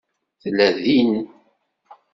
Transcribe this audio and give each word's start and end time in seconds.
Tella 0.41 0.67
din. 0.83 1.11